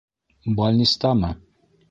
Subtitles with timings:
[0.59, 1.31] Балнистамы?